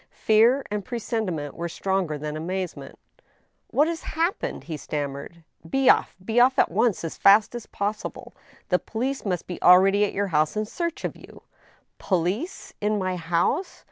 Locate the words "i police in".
11.43-12.97